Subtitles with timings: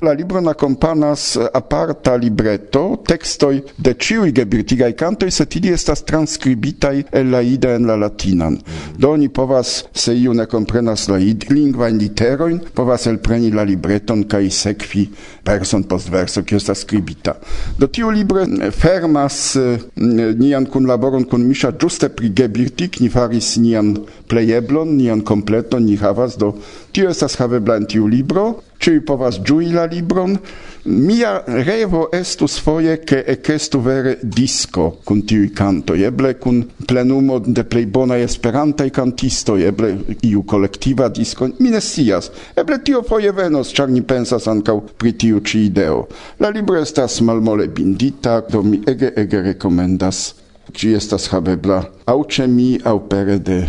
[0.00, 7.04] La libron akompanas eh, aparta libretto textoi de ciui gebirtigai cantoi sed ili estas transcribitai
[7.20, 8.56] el la ida en la latinan.
[8.96, 13.66] Do ni povas, se iu ne comprenas la id lingua in literoin povas elpreni la
[13.68, 15.04] libreton kai sekvi
[15.44, 17.36] person post verso, kiu estas scribita
[17.76, 23.12] Do tiu libro eh, fermas eh, nian kun laboron kun Misha juste pri gebirtik, ni
[23.12, 23.98] faris nian
[24.32, 26.54] plejeblon, nian kompleton, ni havas do
[26.90, 28.44] Tio estas havebla en tiu libro,
[28.82, 30.32] ĉiuj povas ĝui la libron.
[30.90, 37.62] Mia revo estus foje, ke ekestu vere disko kun tiuj kantoj, eble kun plenumo de
[37.68, 39.92] plej bonaj esperantaj kantistoj, eble
[40.26, 42.30] iu kolektiva disko, mi ne scias.
[42.56, 46.06] Eble tio foje venos, ĉar ni pensas ankaŭ pri tiu ĉi ideo.
[46.40, 50.30] La libro estas malmole bindita, do mi ege ege rekomendas.
[50.74, 53.60] Ĝi estas havebla aŭ ĉe mi aŭ pere de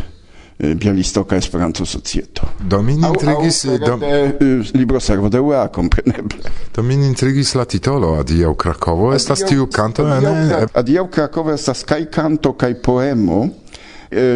[0.64, 2.48] Eh, Bialistoka Esperanto Societo.
[2.60, 4.00] Do min intrigis au, au, eh, do...
[4.06, 6.38] Eh, libro servo de UEA, compreneble.
[6.72, 12.06] Do min intrigis la titolo Adiaŭ Krakovo estas tiu kanto Adieu, Adiaŭ Krakovo estas kai
[12.14, 13.48] canto, kai poemo.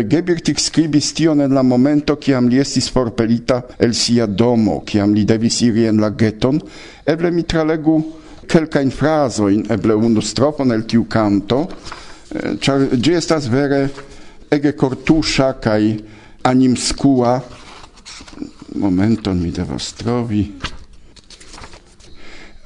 [0.09, 5.27] Gebirtik skribis tion en la momento kiam li estis forpelita el sia domo, kiam li
[5.29, 6.57] devis iri en la geton.
[7.05, 7.99] Eble mi tralegu
[8.49, 11.67] kelkajn frazojn, eble unu strofon el tiu canto,
[12.33, 13.83] ĉar ĝi estas vere
[14.49, 16.14] ege kortusza kai
[16.45, 17.41] anim skua
[18.75, 20.51] momenton mi devas trovi.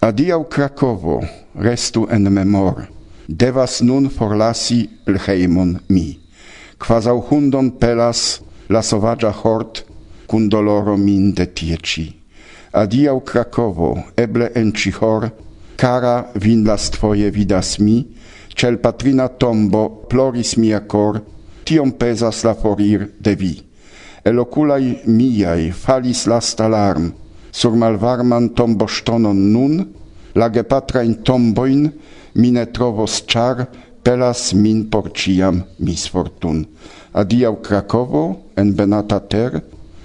[0.02, 1.22] Adiaŭ Krakovo.
[1.56, 2.88] Restu en memor.
[3.28, 4.88] Devas nun forlasi
[5.26, 6.20] heimon mi.
[6.78, 9.84] Kvazaŭ hundon pelas la sovaĝa hort
[10.28, 12.06] kun doloro min de tie ĉi.
[12.84, 13.94] Adiaŭ Krakovo.
[14.18, 15.30] Eble en ĉihor
[15.80, 18.04] kara vin las twoje vidas mi.
[18.56, 21.24] Cel patrina tombo ploris mia cor
[21.64, 23.69] tiom pesas la forir de vi
[24.24, 27.14] el oculai miai falis last alarm,
[27.52, 29.88] sur malvarman tomboŝtonon nun,
[30.36, 31.90] la gepatra in tomboin,
[32.36, 33.68] ne trovos char,
[34.04, 36.66] pelas min porciam misfortun.
[37.14, 39.62] Adiau Krakovo en Benata ter,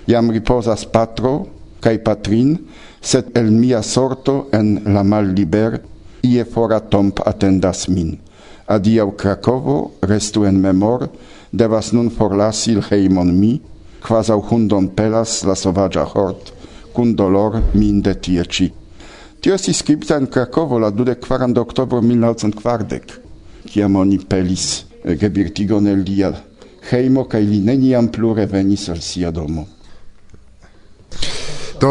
[0.06, 1.46] jam riposas patro
[1.80, 2.56] kai patrin,
[3.00, 5.80] sed el mia sorto en la mal liber,
[6.24, 8.16] ie fora tomb attendas min.
[8.66, 11.10] Adiau Krakovo, restu en memor,
[11.52, 13.60] devas nun forlasi hejmon mi,
[14.04, 16.52] quasau hundon pelas la sovagia hort,
[16.92, 18.72] cun dolor min de tie ci.
[19.40, 23.20] Tio si scripta in Krakovo la 24 oktobro 1940,
[23.64, 26.32] ciam oni pelis gebirtigon el lia
[26.90, 29.66] heimo cae li neniam plu revenis al sia domo.
[31.80, 31.90] Do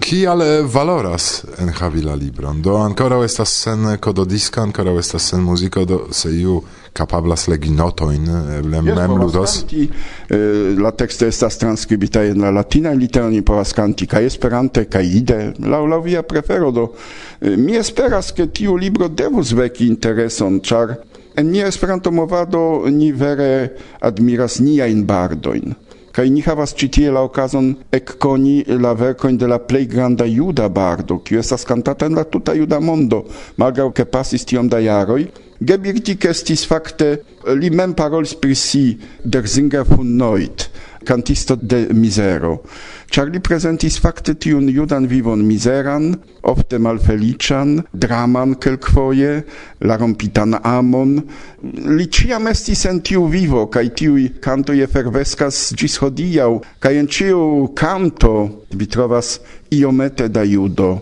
[0.00, 2.62] kial eh, valoras en havi la libron?
[2.62, 6.60] Do ancora estas sen kododiska, ancora estas sen muziko, do se iu
[6.92, 8.26] kapablas legi notoin,
[8.58, 9.56] eble eh, yes, mem ludos.
[9.60, 9.88] Kanti,
[10.28, 15.12] eh, la teksto estas transkribita en la latina literoj, ni povas kanti kaj Esperante kaj
[15.20, 16.88] ide, laŭ laŭ via prefero do.
[17.40, 20.96] Eh, mi esperas, ke tiu libro devus veki intereson, ĉar
[21.36, 25.74] en mia Esperanto movado ni vere admiras niajn bardojn
[26.20, 30.66] kai ni havas ĉi tie la okazon ekkoni la verkojn de la plej granda juda
[30.68, 33.22] bardo, kiu estas kantata en la tuta juda mondo,
[33.56, 35.22] malgraŭ ke pasis tiom da jaroj.
[35.64, 37.08] Gebirtik estis fakte
[37.56, 38.84] li mem parolis pri si
[39.24, 40.68] der Singer von Neut
[41.04, 42.62] cantisto de misero.
[43.10, 46.12] char li presentis facte tiun judan vivon miseran,
[46.46, 49.42] ofte malfelician, draman quelquoie,
[49.82, 51.16] la rompitan amon.
[51.96, 57.72] Li ciam estis en tiu vivo, cae tiui cantoi efervescas gis hodiau, cae en ciu
[57.74, 58.34] canto
[58.70, 59.40] vi trovas
[59.74, 60.92] iomete da judo,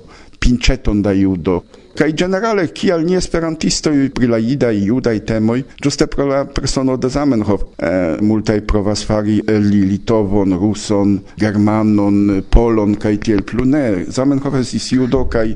[0.40, 1.60] pinceton da judo
[1.98, 6.96] kai generale kial ni esperantisto pri la ida i judaj temoj, juste pro la persono
[6.96, 7.90] de Zamenhof, e,
[8.22, 14.04] multaj provas fari li litovon, ruson, germanon, polon kaj tiel plu ne.
[14.14, 15.48] Zamenhof estis judo kaj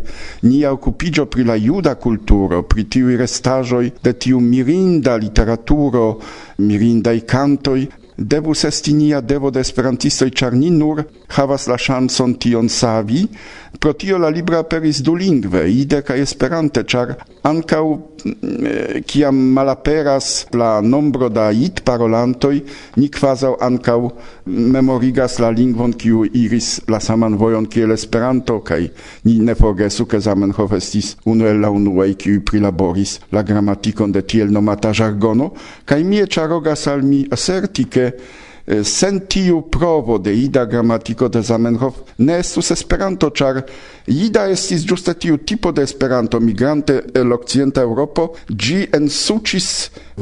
[0.43, 6.17] ni okupiĝo pri la juda kulturo, pri tiuj restaĵoj de tiu mirinda literaturo,
[6.59, 7.81] mirindaj kantoj
[8.17, 11.05] devus esti nia devo de esperantistoi, char ni nur
[11.37, 13.29] havas la chanson tion savi.
[13.79, 20.47] Pro tio la libra aperis dulingve, ide ca esperante, char ancau Mm, eh, kiam malaperas
[20.53, 22.61] la nombro da it parolantoj
[22.97, 23.99] ni kvazaŭ ankaŭ
[24.47, 28.81] memorigas la lingvon kiu iris la saman vojon kiel Esperanto kaj
[29.25, 34.23] ni ne forgesu ke Zamenhof estis unu el la unuaj kiuj prilaboris la gramatikon de
[34.23, 35.51] tiel nomata ĵargono
[35.85, 38.11] kaj mi eĉarogas al mi aserti ke
[38.65, 43.59] Eh, sen tiu provo de ida gramatiko de Zamenhof ne estus Esperanto, ĉar
[44.07, 49.69] ida estis ĝuste tiu tipo de Esperanto migrante el okcidenta Eŭropo, ĝi ensuĉis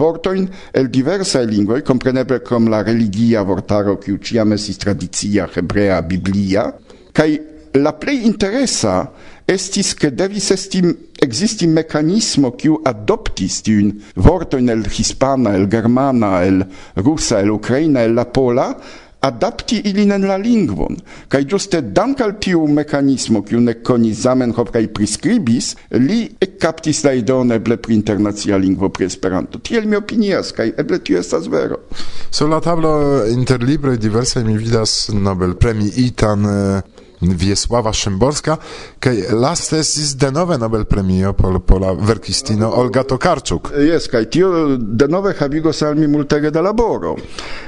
[0.01, 6.71] vortojn el diversaj lingvoj, kompreneble krom la religia vortaro, kiu ĉiam estis tradicia hebrea, biblia,
[7.13, 7.29] kaj
[7.77, 9.03] la plej interesa
[9.51, 10.81] estis che devis esti
[11.19, 16.65] existi mecanismo kiu adoptis tiun vortoin el hispana, el germana, el
[16.95, 18.77] rusa, el ukraina el la pola,
[19.21, 20.97] adapti ilin en la lingvon.
[21.29, 27.13] Kaj ĝuste dank al tiu mekanismo, kiu ne konis Zamenhof kaj priskribis, li ekkaptis la
[27.19, 29.59] ideon eble pri internacia lingvo pri Esperanto.
[29.59, 31.83] Tiel mi opinias, kaj eble tio estas vero.
[32.31, 38.57] Sur la tablo inter libroj diversaj mi vidas Nobel premi itan eh, Wiesława Szymborska,
[38.99, 43.73] kaj last estis denove Nobel premio por, por la verkistino Olga Tokarczuk.
[43.77, 47.17] Yes, kaj tio denove havigos al mi multege da laboro,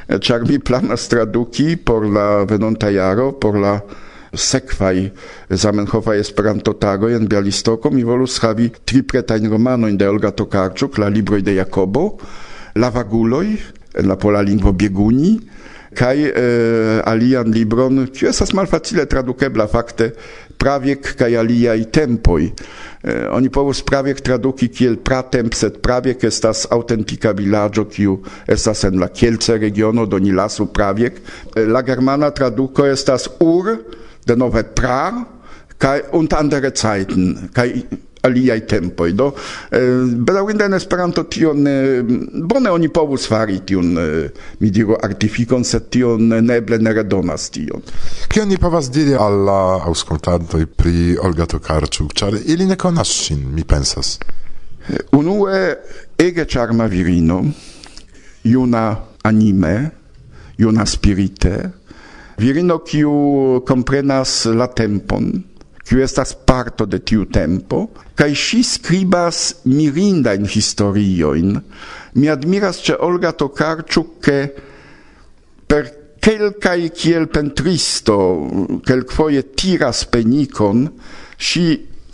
[0.08, 3.81] ĉar mi planas traduki por la venonta jaro, por la
[4.32, 5.10] sekvaj
[5.50, 11.12] Zamenhofa Esperanto tagoj en Bialistoko, mi volus havi tri pretajn romanojn de Olga Tokarczuk, la
[11.12, 12.08] libroj de Jakobo,
[12.75, 13.56] La vaguloj,
[14.00, 15.34] la pola lingvo Bieguni,
[15.96, 16.46] kai e,
[17.08, 20.12] alian libron, kiu estas malfacile tradukebla fakte,
[20.60, 22.46] praviek kai aliaj tempoj.
[22.48, 29.00] E, oni povus praviek traduki kiel pratemp, sed praviek estas autentika vilaĝo, kiu estas en
[29.02, 31.18] la Kielce regiono, do ni lasu praviek.
[31.54, 33.74] E, la germana traduko estas ur,
[34.26, 35.10] denove pra,
[35.82, 37.84] kai und andere Zeiten, kai
[38.22, 39.30] aliai tempoi Do
[39.70, 41.66] bedaŭrinde en Esperanto tion
[42.48, 43.92] bone oni povus fari tiun,
[44.60, 47.82] mi diru, artifikon, sed tion neble ne redonas tion.
[48.32, 53.42] Kion ni povas diri al la aŭskultantoj pri Olga Tokarczuk, ĉar ili ne konas ŝin,
[53.54, 54.16] mi pensas.
[55.14, 55.60] Unue
[56.19, 57.42] ege charma virino,
[58.44, 58.84] juna
[59.22, 59.76] anime,
[60.58, 61.54] juna spirite,
[62.38, 65.30] virino kiu komprenas la tempon,
[65.92, 67.82] kiu estas parto de tiu tempo,
[68.16, 71.58] kaj ŝi skribas mirindajn historiojn.
[72.16, 74.38] Mi admiras ĉe Olga Tokarczuk, ke
[75.68, 75.90] per
[76.24, 78.16] kelkaj kiel pentristo
[78.88, 80.86] kelkfoje tiras penikon,
[81.36, 81.66] ŝi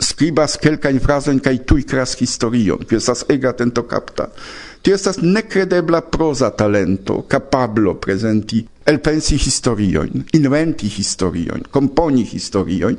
[0.09, 4.27] skribas kelkajn frazojn kaj tuj kreas historion, kiu estas ega tentokapta.
[4.83, 12.97] Tio estas nekredebla proza talento, kapablo prezenti elpensi historiojn, inventi historiojn, komponi historiojn,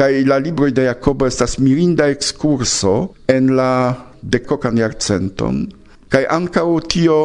[0.00, 3.92] kai la libro de Jacobo estas mirinda excurso en la
[4.22, 5.66] dekokan jarcenton.
[6.08, 7.16] Kai ankaŭ tio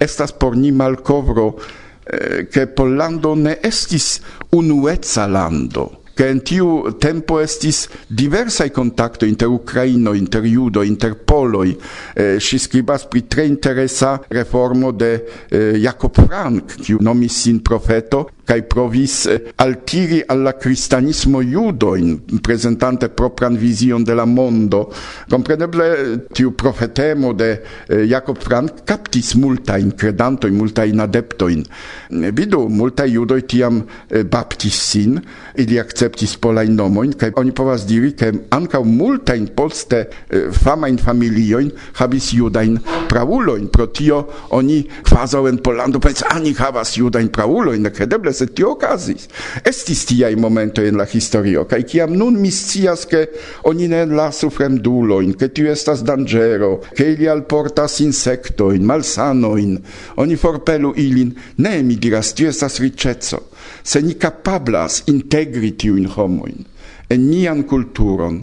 [0.00, 4.22] estas por ni malkovro eh, ke eh, Pollando ne estis
[4.56, 5.90] unueca lando.
[6.16, 11.76] Che in tiu tempo estis diversai contacto inter Ucraino, inter Judo, inter Poloi.
[12.14, 15.12] Eh, si scribas pri tre interesa reformo de
[15.50, 22.40] eh, Jacob Frank, kiu nomis sin profeto, kai provis eh, altiri alla cristianismo judo in
[22.40, 24.92] presentante propran vision de la mondo.
[25.30, 27.50] Compreneble, eh, tiu profetemo de
[27.88, 31.62] eh, Jacob Frank captis multa in adepto in
[32.08, 33.82] Vidu, multa judo tiam
[34.28, 35.20] baptis sin,
[35.56, 40.06] ili acceptis polain nomoin, kai oni povas diri, ke anka multa in poste
[40.52, 42.78] famain familioin habis judain
[43.08, 48.34] pravulo in protio oni quasi en Polando, pens, ani ah, havas judain prauloin, credeble vere,
[48.34, 49.28] se tio okazis.
[49.64, 53.26] Estis tiaj momentoj en la historio, kaj kiam nun mi scias, ke
[53.64, 59.78] oni ne lasu fremdulojn, ke tio estas danĝero, ke ili alportas insektojn, malsanojn,
[60.16, 63.40] oni forpelu ilin, ne, mi diras, tio estas riĉeco.
[63.84, 66.68] Se ni kapablas integri tiujn homojn
[67.12, 68.38] en nian kulturon,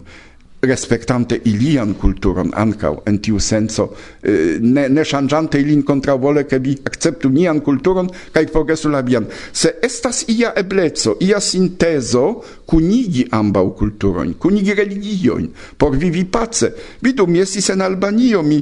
[0.62, 3.90] respektante ilian kulturon ankaŭ en tiu senco
[4.24, 9.28] eh, ne ne ŝanĝante ilin kontraŭvole ke vi akceptu nian kulturon kaj forgesu la vian.
[9.54, 12.26] Se estas ia ebleco ia sintezo
[12.70, 15.48] kunigi ambau kulturojn, kunigi religioin,
[15.78, 16.70] por vivi pace.
[17.02, 18.60] Vidu, mi estis en Albanio, mi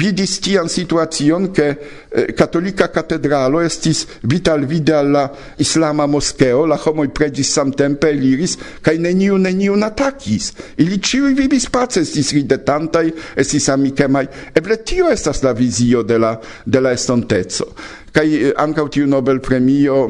[0.00, 5.26] vidis tian situacion, ke eh, catolica katedralo estis vital vide la
[5.60, 10.54] islama moskeo, la homoi pregis samtempe, eliris, kai neniu neniu atakis.
[10.80, 14.26] Ili ciui vivis pace, estis ridetantai, estis amikemaj.
[14.56, 17.74] Eble tio estas la vizio de la, de la estontezo.
[18.10, 20.06] Kai eh, ancau tiu Nobel premio,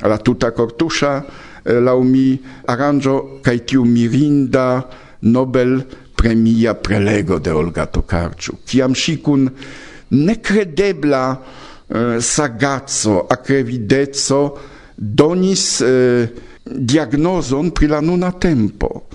[0.00, 1.18] la tuta cortusha,
[1.64, 2.36] Eh, lau mi
[2.68, 4.84] aranjo kai tiu mirinda
[5.24, 5.80] Nobel
[6.14, 8.60] premia prelego de Olga Tokarczuk.
[8.68, 9.48] Kiam ŝi kun
[10.12, 14.42] nekredebla eh, sagaco, akrevideco
[14.96, 16.28] donis eh,
[16.64, 19.08] diagnozon pri la nuna tempo,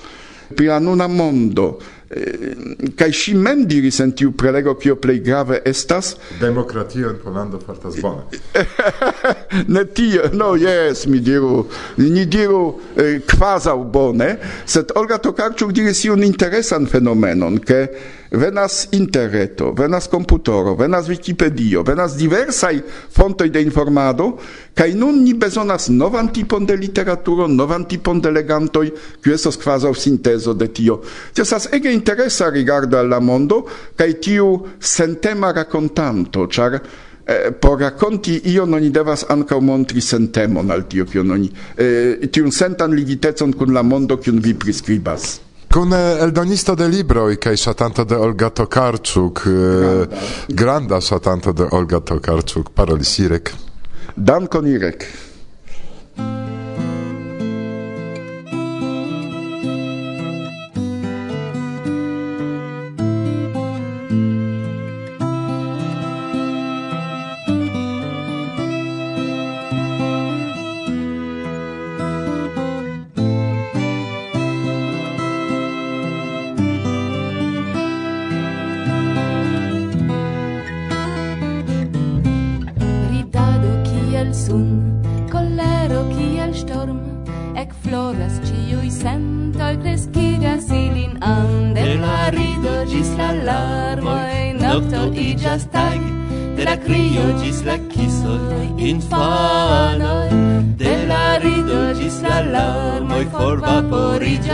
[0.49, 1.69] pri la nuna mondo,
[2.09, 2.55] Eh,
[2.97, 6.15] kaj si mem diris en tiu prelego kio plej grave estas?
[6.41, 8.23] Demokratio en Pollando fartas bone.
[9.75, 11.67] Ne tio no jes mi diru.
[11.97, 14.29] Ni diru eh, kvazaŭ bone
[14.65, 17.85] sed Olga Tokarczuk diris iun interesan fenomenon ke
[18.31, 22.81] venas interreto, venas computoro, venas Wikipedio, venas diversaj
[23.11, 24.37] fontoj de informado,
[24.77, 28.91] kaj nun ni bezonas novan tipon de literaturo, novan tipon de legantoj,
[29.23, 31.01] kiu estas kvazaŭ sintezo de tio.
[31.33, 33.63] Tio estas ege interesa rigardo al la mondo
[33.97, 40.85] kaj tiu sentema rakontanto, ĉar eh, por rakonti ion oni devas ankaŭ montri sentemon al
[40.89, 46.21] tio, kion oni, eh, tiun sentan ligitecon kun la mondo, kiun vi priskribas kun eh,
[46.23, 53.19] eldonisto de libroj kaj ŝatanto de Olga Tokarczuk, eh, granda ŝatanto de Olga Tokarczuk, parolis
[53.19, 53.53] Irek.
[54.15, 55.05] Dankon Irek.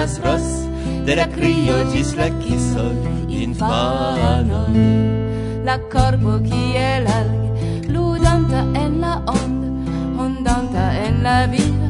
[0.05, 0.41] estas ros
[1.05, 2.85] de la crio gis la kiso
[3.27, 4.75] infanoj
[5.65, 9.63] la korpo kiel alg ludanta en la ond
[10.25, 11.89] ondanta en la viva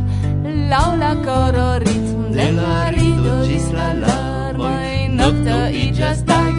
[0.72, 6.56] laŭ la coro ritmo de la rido gis la larmoj nokto iĝas tag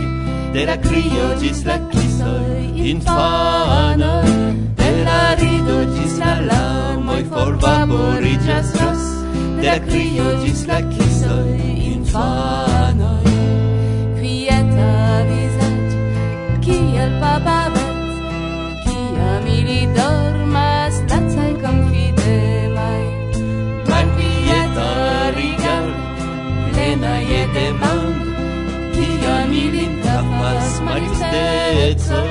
[0.55, 2.37] de la crio gis la kiso
[2.93, 4.23] infanoj
[4.85, 9.16] de la rido gis la larmoj forvaporiĝas ros
[9.97, 11.51] rio gis la kisoj
[11.91, 13.25] infanoj
[14.17, 14.91] kvieta
[15.29, 15.91] vizaĝ
[16.65, 17.95] kiel papavet
[18.85, 20.95] kiam ili dormas
[21.37, 23.03] mai konfidemaj
[23.91, 24.91] malkvieta
[25.39, 25.95] rigard
[26.73, 28.21] plena je demand
[28.97, 32.31] kiam ili tapas maltristecoj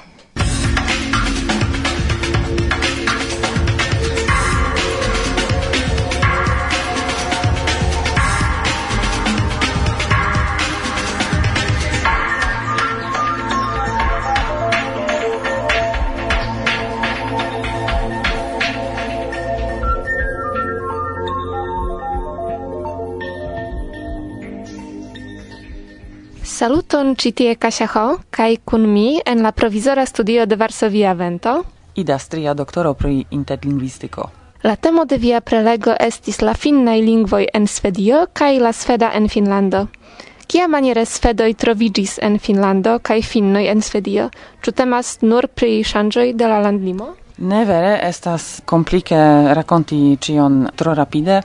[26.61, 31.63] Saluton ci tie Kasia Ho, kaj kun mi en la provizora studio de Varsovia Vento.
[31.95, 34.29] Ida stria doktoro pri interlingvistiko.
[34.61, 39.25] La temo de via prelego estis la finnai lingvoj en Svedio kaj la sveda en
[39.29, 39.87] Finlando.
[40.47, 44.29] Kia maniere svedoj trovigis en Finlando kaj finnoj en Svedio?
[44.61, 47.15] Ĉu temas nur pri ŝanĝoj de la landlimo?
[47.41, 49.17] Ne vere estas komplike
[49.57, 51.41] rakonti cion tro rapide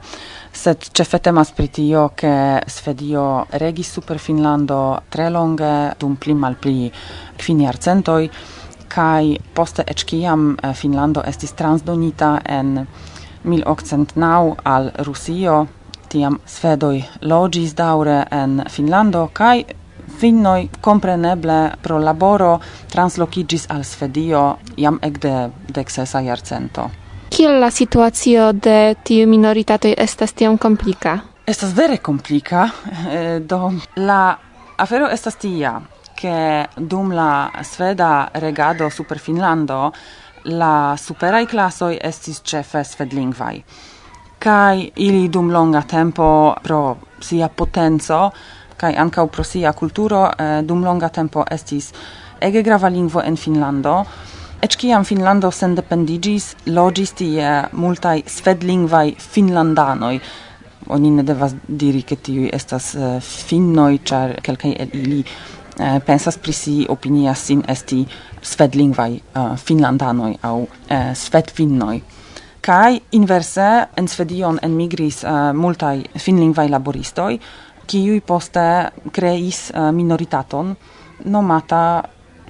[0.57, 6.91] sed cefe temas pri tio, ke Svedio regis super Finlando tre longe dum pli malpli
[7.37, 8.29] kvin jarcentoj
[8.89, 12.87] kaj poste eĉ kiam eh, Finlando estis transdonita en
[13.45, 15.67] 1809 al Rusio,
[16.09, 19.65] tiam svedoj loĝis daŭre en Finlando kaj
[20.17, 22.53] Finnoi kompreneble pro laboro
[22.93, 24.45] translocigis al Svedio
[24.77, 25.35] iam ec de
[25.69, 27.06] dexesa jarcento.
[27.29, 31.19] Kiel la situacio de tiu minoritatoj estas tiom komplika?
[31.47, 32.69] Estas vere komplika,
[33.11, 34.39] eh, do la
[34.77, 35.81] afero estas tia,
[36.15, 39.93] che dum la sveda regado super Finlando
[40.43, 43.65] la superai classoi estis cefe svedlingvai.
[44.39, 48.33] Kai ili dum longa tempo pro sia potenzo
[48.77, 51.93] kai ankaŭ pro sia kulturo eh, dum longa tempo estis
[52.39, 54.05] ege grava lingvo en Finlando
[54.67, 60.17] Eĉ kiam Finnlando sendependiĝis, loĝis tie multai svedlingvai finlandanoi.
[60.97, 66.41] Oni ne devas diri, che tiuj estas uh, finnoi, char quelcai el ili uh, pensas
[66.43, 68.01] prisi opinias sin esti
[68.43, 72.03] svedlingvai uh, eh, finlandanoi au uh, svedfinnoi.
[72.61, 77.39] Kai inverse en Svedion enmigris uh, multai finlingvaj laboristoj,
[77.87, 78.69] kiuj poste
[79.13, 80.75] kreis uh, minoritaton
[81.25, 81.83] nomata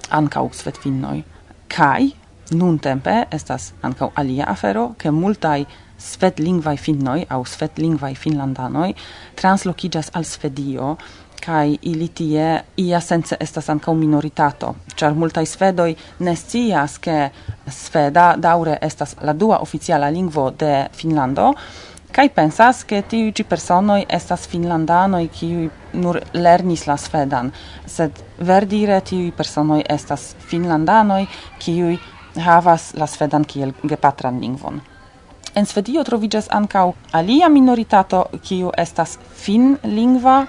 [0.08, 1.35] ankaŭ svedfinnoj.
[1.68, 2.12] Kai
[2.54, 5.64] nun tempe estas ankaŭ alia afero, ke multaj
[5.98, 8.90] svetlingvaj finnoj aŭ svetlingvaj finlandanoj
[9.40, 10.96] translokiĝas al Svedio
[11.46, 12.46] kai ili tie
[12.82, 15.90] ia sense estas ankaŭ minoritato, char multaj svedoj
[16.26, 17.16] ne scias ke
[17.70, 21.52] sveda daure estas la dua oficiala lingvo de Finlando,
[22.12, 27.52] kai pensas, ke tiu ci personoj estas finlandanoj, kiuj nur lernis la svedan,
[27.86, 31.26] sed verdire tiu personoj estas finlandanoj,
[31.62, 31.96] kiuj
[32.42, 34.80] havas la svedan kiel gepatran lingvon.
[35.56, 40.42] En Svedio troviĝas ankaŭ alia minoritato, kiu estas finlingva,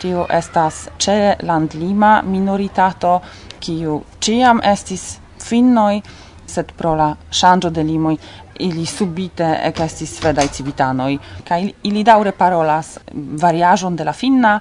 [0.00, 3.20] tio estas ĉe landlima minoritato,
[3.60, 6.02] kiu ĉiam estis finnoj,
[6.50, 8.16] sed pro la ŝanĝo de limoj
[8.60, 11.18] ili subite ecestis svedai civitanoi,
[11.48, 14.58] ca ili daure parolas variajon de la finna,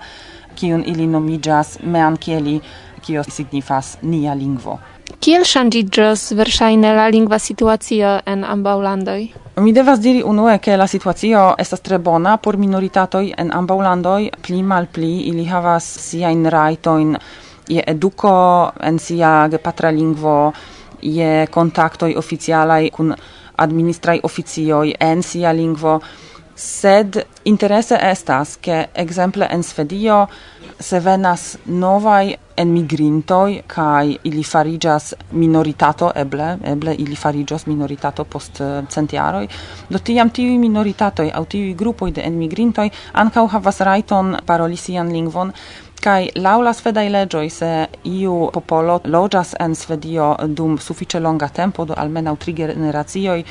[0.56, 2.60] kiun ili nomigas meankieli,
[3.02, 4.80] kio signifas nia lingvo.
[5.20, 9.22] Kiel ŝanĝiĝas verŝajne la lingva situacio en ambaŭ landoj?
[9.60, 14.30] Mi devas diri unue, ke la situacio estas tre bona por minoritatoj en ambaŭ landoj,
[14.46, 17.18] pli malpli ili havas siajn rajtojn
[17.70, 18.34] je eduko
[18.84, 20.52] en sia gepatra lingvo,
[21.02, 23.14] je kontaktoj oficialaj kun
[23.66, 26.00] administrai oficioi en sia lingvo,
[26.60, 30.28] sed interesse estas che exemple en Svedio
[30.80, 38.82] se venas novai enmigrintoj kaj ili fariĝas minoritato eble eble ili fariĝos minoritato post eh,
[38.90, 39.48] centjaroj
[39.90, 42.90] do tiam tiuj minoritatoj aŭ tiuj grupoj de enmigrintoj
[43.24, 45.54] ankaŭ havas rajton paroli sian lingvon
[46.00, 51.94] Kai laula svedai legioi se iu popolo logas en Svedio dum suffice longa tempo, do
[51.98, 53.44] almena tri generazioi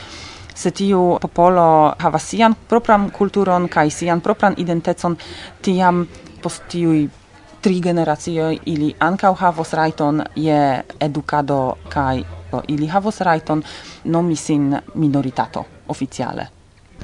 [0.54, 5.16] se tiu popolo havas sian propran kulturon kai sian propran identecon,
[5.62, 6.06] tiam
[6.42, 7.08] post tiui
[7.60, 12.24] tri generacioj ili ancau havos raiton je edukado kai
[12.68, 13.62] ili havos raiton
[14.04, 16.48] nomi sin minoritato oficiale.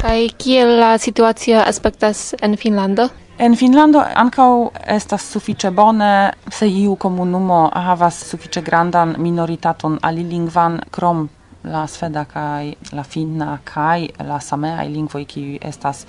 [0.00, 3.08] Kai kiel la situacio aspektas en Finlando?
[3.34, 4.50] En Finlando ankaŭ
[4.94, 11.24] estas sufiĉe bone, se iu komunumo havas sufiĉe grandan minoritaton alilingvan krom
[11.66, 16.04] la sveda kaj la finna kaj la sameaj lingvoj kiuj estas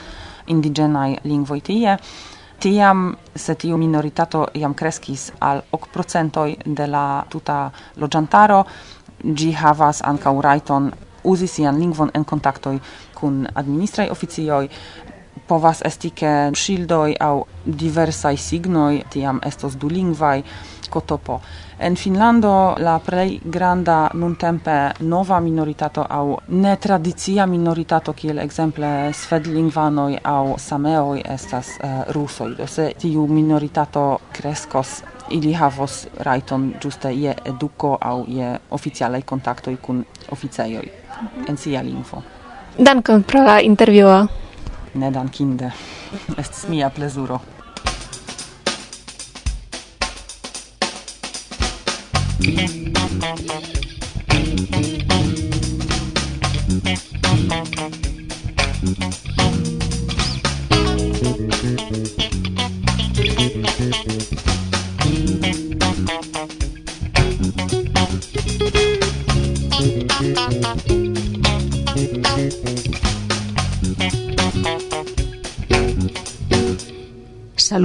[0.53, 1.97] indiĝenaj lingvoj tie.
[2.61, 8.61] Tiam, se tiu minoritato iam kreskis al 8% de la tuta loĝantaro,
[9.23, 10.91] ĝi havas ankaŭ rajton
[11.25, 12.77] uzi sian lingvon en kontaktoj
[13.15, 14.67] kun administraj oficioj
[15.47, 20.43] povas esti ke shieldoi au diversai signoi tiam estos dulingvai
[20.89, 21.41] kotopo.
[21.79, 30.17] En Finlando la plej granda nuntempe nova minoritato au ne tradicia minoritato kiel exemple svedlingvanoj
[30.23, 32.55] au sameoj estas uh, rusoj.
[32.55, 39.75] Do se tiu minoritato kreskos ili havos rajton ĝuste je eduko aŭ je oficialaj kontaktoj
[39.81, 41.45] kun oficejoj mhm.
[41.49, 42.23] en sia lingvo.
[42.77, 44.27] Dankon pro la intervjuo
[44.95, 45.71] ne dankinde.
[46.37, 47.41] Estis mia plezuro.
[53.37, 53.94] Thank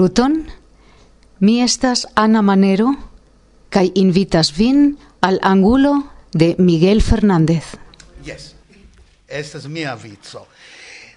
[0.00, 0.48] Saluton,
[1.40, 2.96] mi estas Ana Manero,
[3.68, 7.76] kai invitas vin al angulo de Miguel Fernández.
[8.24, 8.54] Yes,
[9.28, 10.48] estas mia vico.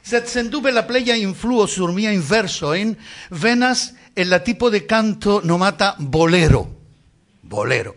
[0.03, 2.97] Sed sendube la pleia influo sur mia inverso en
[3.29, 6.67] venas el la tipo de canto nomata bolero.
[7.41, 7.95] Bolero.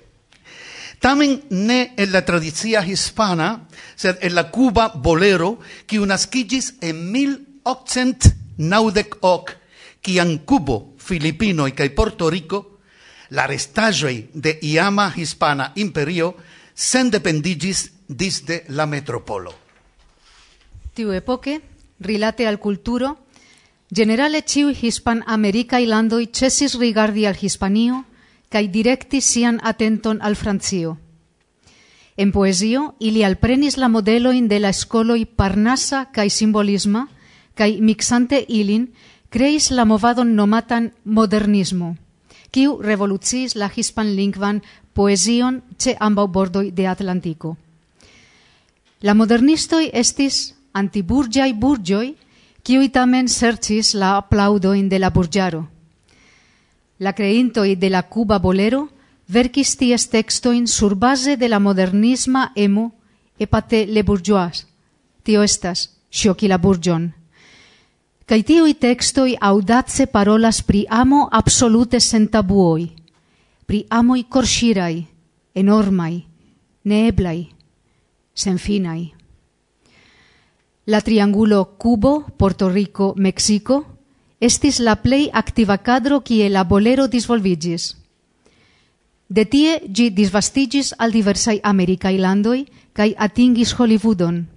[1.00, 9.65] Tamen ne en la tradizia hispana, sed en la cuba bolero, kiu naskiĝis en 1898
[10.06, 12.78] quian Cubo, Filipino y kai Puerto Rico,
[13.30, 16.36] la restagioi de iama hispana imperio
[16.74, 19.50] sen dependigis disde la metropolo.
[20.94, 21.60] Tiu epoque,
[21.98, 23.18] rilate al culturo,
[23.90, 28.04] generale ciu Hispan America landoj cesis rigardi al Hispanio
[28.48, 30.98] kai directi sian atenton al Francio.
[32.16, 37.08] En poesio, ili alprenis la modelojn de la escoloi Parnasa kai Simbolisma
[37.56, 38.92] kai mixante ilin
[39.36, 41.90] creis la movadon nomatan modernismo,
[42.48, 44.62] quiu revolucis la hispan lingvan
[44.96, 47.58] poesion ce ambau bordoi de Atlantico.
[49.04, 52.14] La modernistoi estis antiburgiai burgioi,
[52.64, 55.66] quiu tamen sercis la aplaudoin de la burgiaro.
[56.98, 58.88] La creintoi de la Cuba bolero
[59.28, 62.94] verkis ties textoin sur base de la modernisma emo
[63.38, 64.64] epate le bourgeois.
[65.22, 67.12] Tio estas, sioki la burgion.
[68.26, 72.88] Cai tiui textoi audace parolas pri amo absolute sen tabuoi,
[73.62, 74.96] pri amoi corsirai,
[75.54, 76.24] enormai,
[76.90, 77.46] neeblai,
[78.34, 79.14] sen finai.
[80.90, 83.78] La triangulo Cubo, Porto Rico, Mexico,
[84.40, 87.94] estis la plei activa cadro kie la bolero disvolvigis.
[89.30, 94.42] De tie gi disvastigis al diversai americai landoi cae atingis Hollywoodon–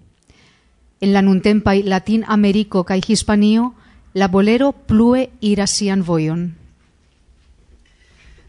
[1.01, 3.73] En la nuntempai Latin Americo kaj Hispanio
[4.13, 6.55] la bolero plue iras sian vojon.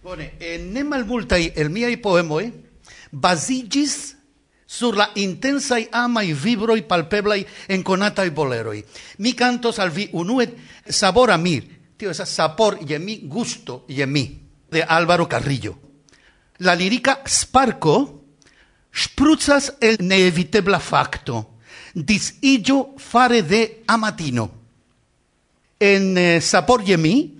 [0.02, 2.46] Bone, en ne malmultaj el miaj poemoj
[3.12, 4.16] baziĝis
[4.70, 8.84] sur la intensai amai vibroi palpeblai en conatai boleroi.
[9.18, 10.56] Mi cantos al vi unuet
[10.88, 11.60] sabor a mi,
[11.96, 15.78] tio esa sapor y mi, gusto y mi, de Álvaro Carrillo.
[16.58, 18.24] La lírica sparco
[18.94, 21.49] spruzas el neevitebla facto
[21.94, 24.50] dis illo fare de amatino.
[25.80, 27.38] En eh, Saporgemi,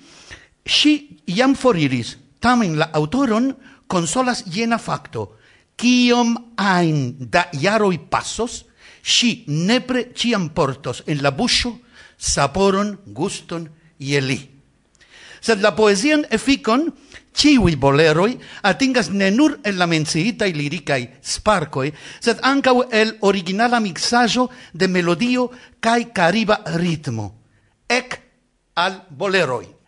[0.65, 3.53] si iam foriris, tamen la autoron
[3.87, 5.37] consolas jena facto,
[5.77, 8.65] kiom ain da iaroi passos,
[9.03, 11.79] si nepre ciam portos en la buscio
[12.21, 14.39] saporon, guston, ieli.
[15.41, 16.91] Sed la poesian efficon,
[17.33, 24.51] Ciui boleroi atingas ne nur el la menciitai liricai sparcoi, sed ancau el originala mixajo
[24.73, 27.35] de melodio cae cariba ritmo.
[27.89, 28.21] Ec
[28.75, 29.80] al boleroi.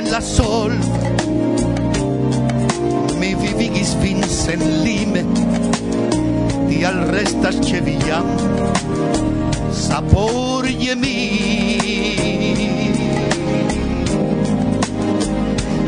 [0.00, 0.72] en la sol.
[3.20, 5.22] Mi vivigis vin sen lime
[6.68, 8.30] Tial restas ĉe vi jam
[9.76, 11.16] Sapor ye mi.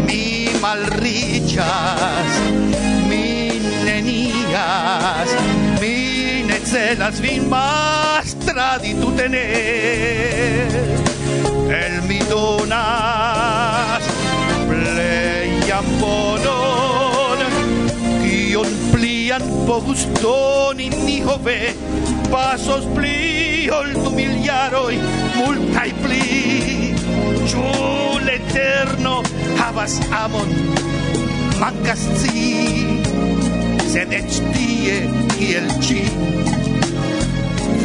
[0.06, 0.22] Mi
[0.64, 2.40] malriĉas
[3.08, 3.24] Mi
[3.86, 5.36] nenias
[5.80, 5.94] Mi
[6.50, 9.46] ne celas vin mastradi tu ne
[11.80, 13.01] El mi donas
[19.32, 21.72] ian povus doni ni hove
[22.28, 24.98] pasos pli ol du miliaroi
[25.38, 26.20] multai pli.
[27.48, 27.64] Ciu
[28.26, 29.14] l'eterno
[29.56, 30.52] havas amon
[31.62, 32.44] mancas ci
[33.94, 35.00] sed ec tie
[35.32, 36.04] kiel ci.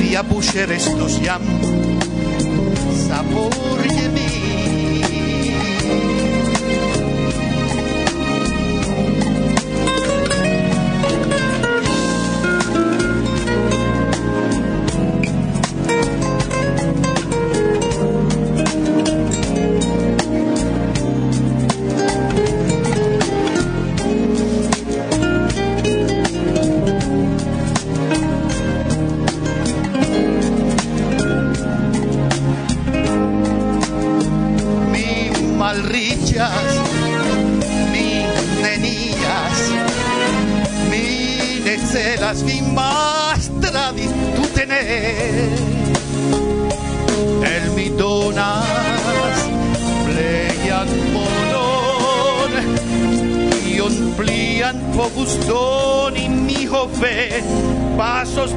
[0.02, 1.48] Via buŝe restos jam.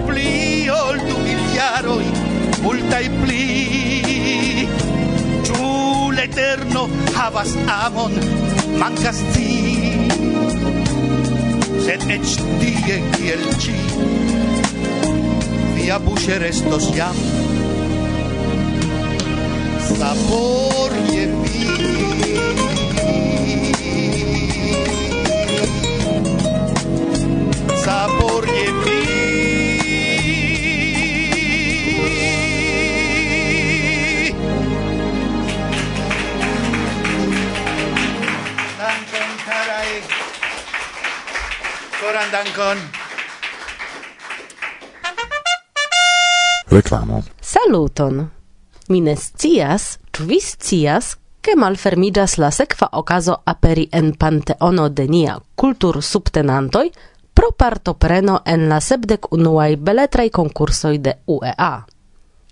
[0.06, 2.08] pli ol du miliaroi,
[2.64, 3.44] multai pli.
[5.48, 5.68] Ĉu
[6.16, 6.86] l'Eterno
[7.16, 8.16] havas amon,
[8.82, 9.48] mancas ti,
[11.86, 13.78] sed eĉ tie kiel ĉi,
[15.78, 17.24] via buŝe restos jam
[20.00, 21.66] sabor je vi.
[27.84, 28.89] Sabor je vi.
[42.20, 42.78] Koran dankon.
[46.70, 47.22] Reklamo.
[47.40, 48.30] Saluton.
[48.88, 55.06] Mi ne scias, ĉu vi scias, ke malfermiĝas la sekva okazo aperi en Panteono de
[55.09, 56.90] nia kultursubtenantoj
[57.35, 61.72] pro partopreno en la sepdek unuaj beletraj konkursoj de UEA.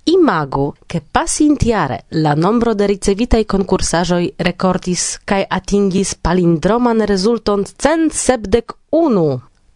[0.08, 8.72] Imagu, ke pasintiare la nombro de ricevitaj konkursaĵoj rekordis kaj atingis palindroman rezulton cent sepdek
[8.92, 9.28] unu.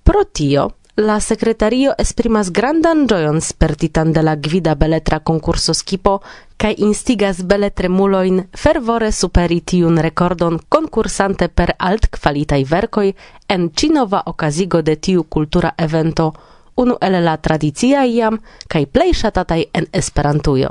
[0.03, 6.17] Pro tio, la sekretario esprimas grandan gioion spertitan de la gvida beletra konkurso skipo
[6.57, 13.12] kaj instigas beletremulojn fervore superi tiun rekordon konkursante per alt altkvalitaj verkoj
[13.49, 16.33] en cinova okazigo de tiu kultura evento,
[16.77, 18.38] unu el la tradicia iam
[18.69, 20.71] kaj plej ŝatataj en Esperantujo.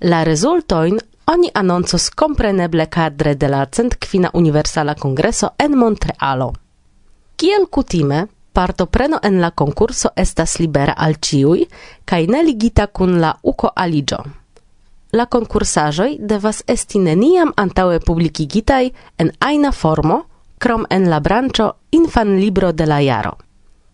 [0.00, 6.52] La rezultojn oni anoncos kompreneble kadre de la centkvina universala kongreso en Montrealo.
[7.36, 11.68] Kiel kutime, Partopreno en la concurso estas libera al ciui,
[12.04, 14.24] cae ne ligita cun la uco aligio.
[15.12, 20.24] La concursajoi devas esti neniam antaue publicigitai en aina formo,
[20.58, 23.36] krom en la brancio infan libro de la jaro.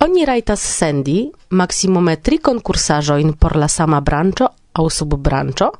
[0.05, 5.71] Oni rajtas sendi maksimume tri concursajoin por la sama branĉo aŭ subbranĉo,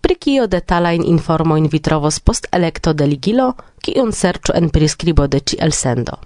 [0.00, 5.58] pri kio detalain informoin vitrovos post electo de ligilo, kiun serĉu en priskribo de ĉi
[5.66, 6.20] elsendo.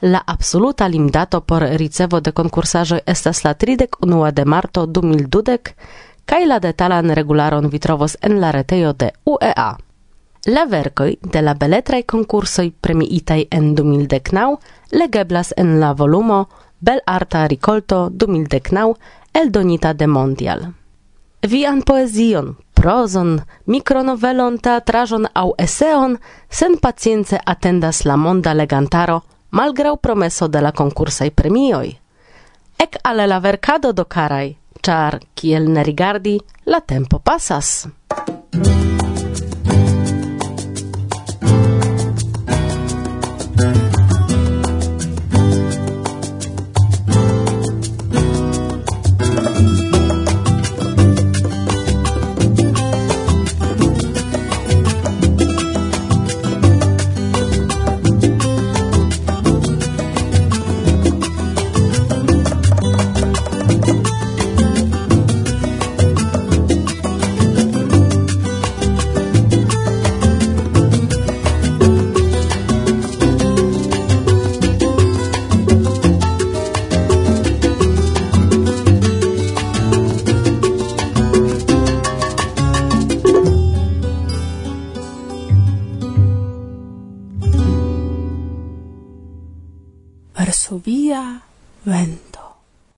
[0.00, 5.74] La absoluta limdato por ricevo de concursajo estas la 31 de marto 2012
[6.24, 9.76] kaj la detalan regularon vitrovos en la retejo de UEA.
[10.46, 14.56] La verkoj de la beletraj konkursoj premiitaj en 2019
[14.92, 16.48] legeblas en la volumo
[16.80, 18.94] Bel Arta Ricolto 2010
[19.34, 20.72] eldonita de Mondial.
[21.42, 26.16] Vian poezion, prozon, mikronovelon, teatraĵon au eseon
[26.48, 31.98] sen pacience atendas la monda legantaro– malgrau promeso de la concursai premioi.
[32.76, 37.88] Ec al la vercado do carai, char, kiel ne rigardi, la tempo pasas.